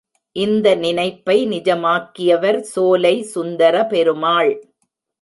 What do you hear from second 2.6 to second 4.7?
Solai Sundaraperumal.